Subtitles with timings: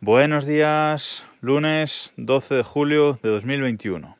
[0.00, 4.16] Buenos días, lunes 12 de julio de 2021.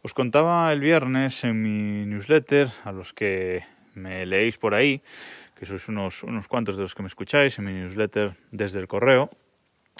[0.00, 3.62] Os contaba el viernes en mi newsletter, a los que
[3.92, 5.02] me leéis por ahí,
[5.54, 8.88] que sois unos, unos cuantos de los que me escucháis en mi newsletter desde el
[8.88, 9.28] correo,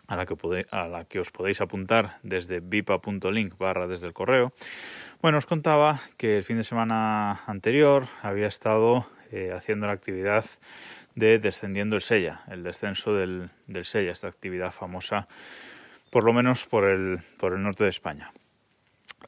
[0.09, 0.35] a la que,
[0.71, 4.55] a la que os podéis apuntar desde vipa.link barra desde el correo.
[5.21, 10.47] Bueno, os contaba que el fin de semana anterior había estado eh, haciendo la actividad
[11.17, 15.27] de Descendiendo el Sella, el descenso del, del Sella, esta actividad famosa
[16.11, 18.33] por lo menos por el, por el norte de España.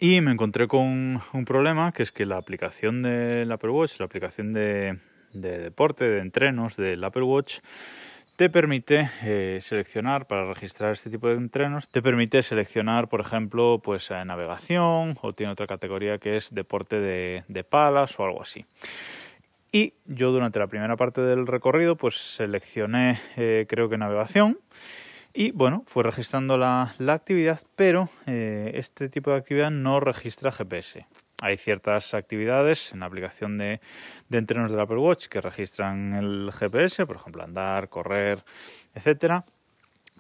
[0.01, 4.07] Y me encontré con un problema, que es que la aplicación del Apple Watch, la
[4.07, 4.99] aplicación de,
[5.33, 7.59] de deporte, de entrenos del Apple Watch,
[8.37, 13.81] te permite eh, seleccionar para registrar este tipo de entrenos, te permite seleccionar, por ejemplo,
[13.83, 18.65] pues navegación o tiene otra categoría que es deporte de, de palas o algo así.
[19.71, 24.59] Y yo durante la primera parte del recorrido pues seleccioné eh, creo que navegación
[25.35, 31.07] y bueno, fue registrando la, actividad, pero eh, este tipo de actividad no registra GPS.
[31.41, 33.81] Hay ciertas actividades en la aplicación de,
[34.29, 38.43] de entrenos del Apple Watch que registran el GPS, por ejemplo andar, correr,
[38.95, 39.45] etcétera.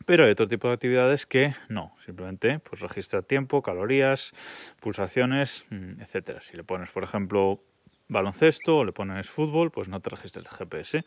[0.06, 4.32] Pero hay otro tipo de actividades que no, simplemente pues registra tiempo, calorías,
[4.80, 6.40] pulsaciones, mm, etcétera.
[6.40, 7.60] Si le pones, por ejemplo,
[8.08, 11.04] baloncesto o le pones fútbol, pues no te registras el GPS,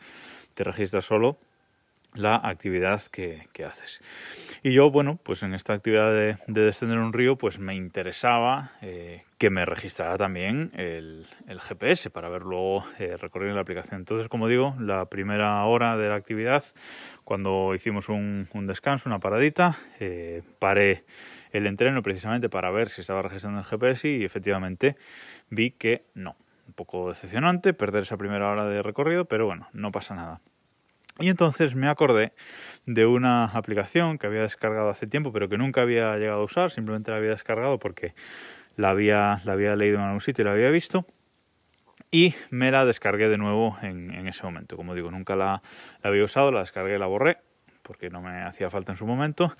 [0.54, 1.38] te registras solo
[2.14, 4.00] la actividad que, haces.
[4.62, 9.22] Y yo, bueno, pues en esta actividad de, descender un río, pues me interesaba eh,
[9.38, 11.26] que me registrara también el,
[11.60, 14.00] GPS para ver luego eh, recorrido la aplicación.
[14.00, 16.64] Entonces, como digo, la primera hora de la actividad,
[17.24, 21.04] cuando hicimos un, descanso, una paradita, eh, paré
[21.52, 24.96] el entreno precisamente para ver si estaba registrando el GPS y efectivamente
[25.50, 29.92] vi que no un poco decepcionante perder esa primera hora de recorrido, pero bueno, no
[29.92, 30.40] pasa nada.
[31.18, 32.32] Y entonces me acordé
[32.86, 36.70] de una aplicación que había descargado hace tiempo, pero que nunca había llegado a usar,
[36.70, 38.14] simplemente la había descargado porque
[38.76, 41.06] la había, la había leído en algún sitio y la había visto.
[42.10, 44.76] Y me la descargué de nuevo en, ese momento.
[44.76, 45.62] Como digo, nunca la,
[46.02, 47.38] la había usado, la descargué la borré,
[47.82, 49.54] porque no me hacía falta en su momento.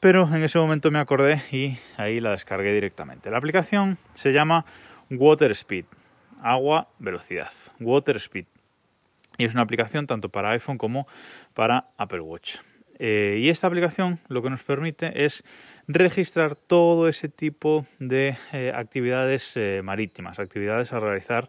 [0.00, 3.30] Pero en ese momento me acordé y ahí la descargué directamente.
[3.30, 4.64] La aplicación se llama
[5.10, 5.84] Water Speed
[6.42, 8.46] agua, velocidad, water speed.
[9.36, 11.06] Y es una aplicación tanto para iPhone como
[11.54, 12.56] para Apple Watch.
[12.98, 15.44] Eh, y esta aplicación lo que nos permite es
[15.86, 21.48] registrar todo ese tipo de eh, actividades eh, marítimas, actividades a realizar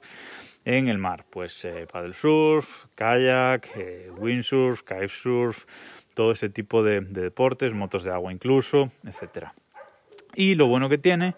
[0.66, 3.69] en el mar, pues paddle surf, kayak,
[4.17, 5.66] windsurf, kitesurf,
[6.13, 9.56] todo ese tipo de, de deportes, motos de agua incluso, etcétera.
[10.39, 11.35] Y lo bueno que tiene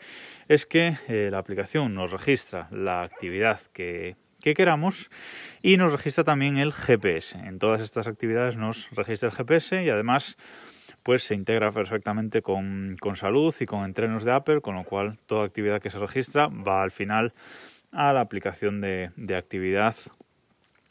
[0.48, 5.10] es que eh, la aplicación nos registra la actividad que, queramos
[5.64, 7.36] y nos registra también el GPS.
[7.36, 10.38] En todas estas actividades nos registra el GPS y además
[11.02, 15.46] pues se integra perfectamente con, salud y con entrenos de Apple, con lo cual toda
[15.48, 17.34] actividad que se registra va al final
[17.92, 19.96] a la aplicación de, de actividad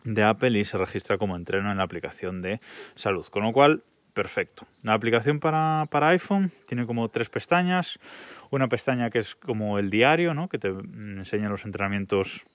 [0.03, 2.61] de Apple y se registra como entreno en la aplicación de
[2.97, 3.25] salud.
[3.27, 4.67] Con lo cual perfecto.
[4.83, 7.99] La aplicación para, iPhone tiene como tres pestañas.
[8.51, 10.49] Una pestaña que es como el diario, ¿no?
[10.49, 12.47] que te enseña los entrenamientos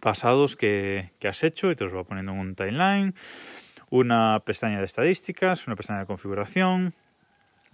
[0.00, 3.14] pasados que, has hecho y te los va poniendo en un timeline.
[3.90, 6.94] Una pestaña de estadísticas, una pestaña de configuración,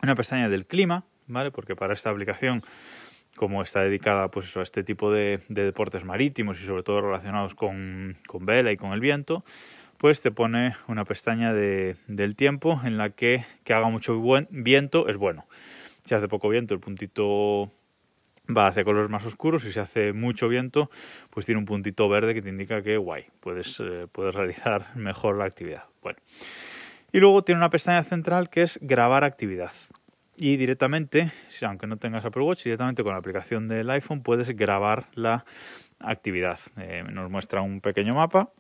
[0.02, 1.50] una pestaña del clima, ¿vale?
[1.50, 2.62] Porque para esta aplicación,
[3.36, 8.19] como está dedicada pues a este tipo de, deportes marítimos y sobre todo relacionados con,
[8.26, 9.44] con vela y con el viento,
[9.98, 14.48] pues te pone una pestaña de, del tiempo en la que que haga mucho buen
[14.50, 15.47] viento es bueno.
[16.04, 17.70] Si hace poco viento, el puntito
[18.56, 20.91] va hacia colores más oscuros y si hace mucho viento,
[21.31, 25.37] pues tiene un puntito verde que te indica que guay, puedes, eh, puedes realizar mejor
[25.37, 25.84] la actividad.
[26.03, 26.19] Bueno.
[27.12, 29.72] Y luego tiene una pestaña central que es grabar actividad.
[30.37, 31.32] Y directamente,
[31.62, 35.44] aunque no tengas Apple Watch, directamente con la aplicación del iPhone puedes grabar la
[35.98, 36.60] actividad.
[36.76, 38.50] Eh, nos muestra un pequeño mapa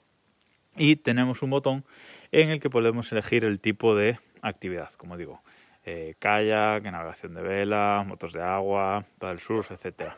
[0.78, 1.84] y tenemos un botón
[2.32, 5.42] en el que podemos elegir el tipo de actividad, como digo,
[5.84, 10.12] eh, kayak, navegación de vela, motos de agua, paddle surf, etc.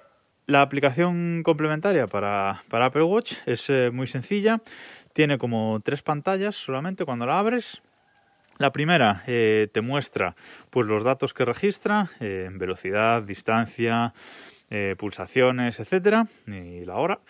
[0.46, 4.60] La aplicación complementaria para, Apple Watch es eh, muy sencilla,
[5.12, 7.82] tiene como tres pantallas solamente cuando la abres.
[8.58, 10.34] La primera eh, te muestra
[10.70, 14.12] pues, los datos que registra, velocidad, distancia,
[14.98, 17.20] pulsaciones, etcétera, y la hora.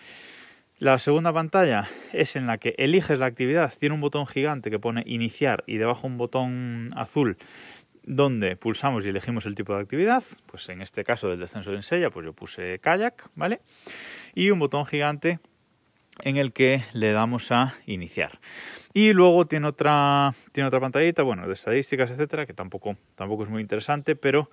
[0.80, 4.78] La segunda pantalla es en la que eliges la actividad, tiene un botón gigante que
[4.78, 7.36] pone iniciar y debajo un botón azul
[8.04, 11.76] donde pulsamos y elegimos el tipo de actividad, pues en este caso del descenso de
[11.76, 13.60] ensella, pues yo puse kayak, ¿vale?
[14.34, 15.38] Y un botón gigante
[16.22, 18.40] en el que le damos a iniciar.
[18.94, 23.50] Y luego tiene otra, tiene otra pantallita, bueno, de estadísticas, etcétera, que tampoco, tampoco es
[23.50, 24.50] muy interesante, pero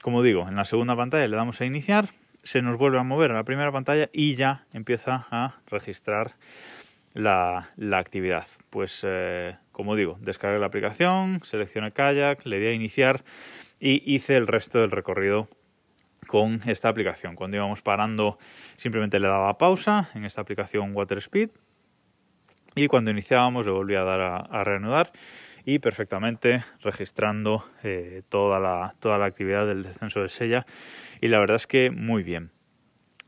[0.00, 2.10] como digo, en la segunda pantalla le damos a iniciar,
[2.46, 6.36] se nos vuelve a mover a la primera pantalla y ya empieza a registrar
[7.12, 8.46] la, actividad.
[8.70, 13.24] Pues eh, como digo, descargué la aplicación, seleccioné kayak, le di a iniciar
[13.80, 15.48] y hice el resto del recorrido
[16.28, 17.34] con esta aplicación.
[17.34, 18.38] Cuando íbamos parando
[18.76, 21.50] simplemente le daba pausa en esta aplicación WaterSpeed
[22.76, 24.20] y cuando iniciábamos le volvía a dar
[24.50, 25.10] a, reanudar
[25.66, 30.64] y perfectamente registrando eh, toda, la, toda la actividad del descenso de sella
[31.20, 32.52] y la verdad es que muy bien.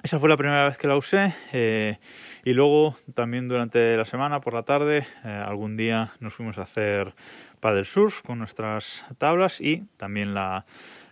[0.05, 1.99] Esa fue la primera vez que la usé eh,
[2.45, 6.63] y luego también durante la semana por la tarde eh, algún día nos fuimos a
[6.63, 7.13] hacer
[7.61, 10.65] paddle surf con nuestras tablas y también la,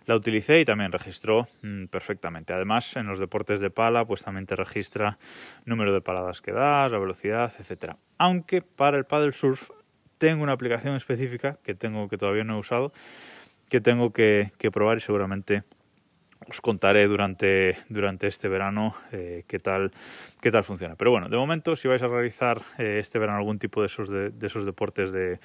[0.05, 2.53] la utilicé y también registró mm, perfectamente.
[2.53, 5.17] Además, en los deportes de pala, pues también te registra
[5.65, 7.97] número de paradas que das, la velocidad, etcétera.
[8.17, 9.69] Aunque para el paddle surf
[10.17, 12.91] tengo una aplicación específica que tengo que todavía no he usado,
[13.69, 15.63] que tengo que, probar y seguramente
[16.47, 19.91] os contaré durante, durante este verano eh, qué, tal,
[20.39, 20.95] qué tal funciona.
[20.95, 24.09] Pero bueno, de momento, si vais a realizar eh, este verano algún tipo de esos,
[24.09, 25.39] de, esos deportes de,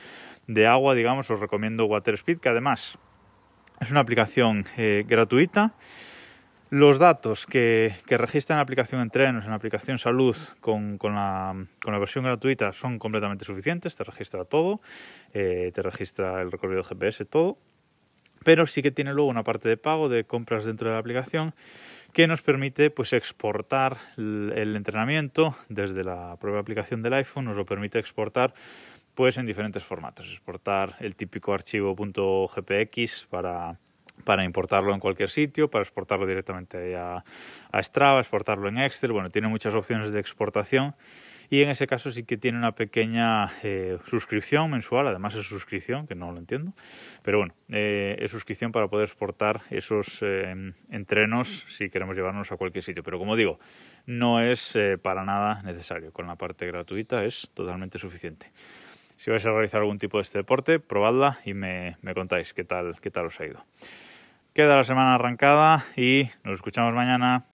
[0.46, 2.98] de, agua, digamos, os recomiendo WaterSpeed, que además
[3.80, 5.74] es una aplicación eh, gratuita.
[6.72, 11.54] Los datos que, que registra en la aplicación Entrenos, en la aplicación Salud, con, la,
[11.84, 13.94] versión gratuita son completamente suficientes.
[13.94, 14.80] Te registra todo,
[15.34, 17.58] eh, te registra el recorrido GPS, todo.
[18.42, 21.52] Pero sí que tiene luego una parte de pago de compras dentro de la aplicación
[22.14, 27.66] que nos permite pues exportar el entrenamiento desde la propia aplicación del iPhone, nos lo
[27.66, 28.54] permite exportar
[29.14, 30.26] pues en diferentes formatos.
[30.26, 33.78] Exportar el típico archivo .gpx para,
[34.24, 37.24] para importarlo en cualquier sitio, para exportarlo directamente a,
[37.70, 39.12] a Strava, exportarlo en Excel.
[39.12, 40.94] Bueno, tiene muchas opciones de exportación
[41.52, 46.06] y en ese caso sí que tiene una pequeña eh, suscripción mensual, además es suscripción,
[46.06, 46.72] que no lo entiendo,
[47.22, 52.56] pero bueno, eh, es suscripción para poder exportar esos eh, entrenos si queremos llevarnos a
[52.56, 53.02] cualquier sitio.
[53.02, 53.60] Pero como digo,
[54.06, 58.50] no es para nada necesario, con la parte gratuita es totalmente suficiente
[59.22, 62.64] si vais a realizar algún tipo de este deporte, probadla y me, me contáis qué
[62.64, 63.64] tal, qué tal os ha ido.
[64.52, 67.51] Queda la semana arrancada y nos escuchamos mañana.